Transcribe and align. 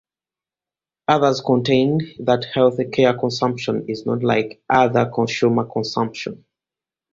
Others 1.09 1.41
contend 1.41 2.01
that 2.21 2.45
health 2.45 2.79
care 2.91 3.15
consumption 3.15 3.87
is 3.87 4.03
not 4.07 4.23
like 4.23 4.59
other 4.67 5.05
consumer 5.13 5.63
consumption. 5.65 6.43